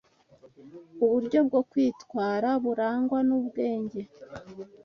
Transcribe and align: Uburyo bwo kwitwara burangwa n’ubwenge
Uburyo 1.05 1.39
bwo 1.47 1.61
kwitwara 1.69 2.49
burangwa 2.63 3.19
n’ubwenge 3.27 4.01